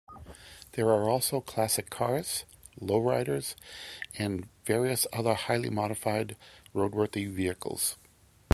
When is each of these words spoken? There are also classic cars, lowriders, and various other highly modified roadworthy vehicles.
There 0.71 0.87
are 0.87 1.07
also 1.07 1.41
classic 1.41 1.91
cars, 1.91 2.45
lowriders, 2.79 3.53
and 4.17 4.49
various 4.65 5.05
other 5.13 5.35
highly 5.35 5.69
modified 5.69 6.37
roadworthy 6.73 7.29
vehicles. 7.29 7.97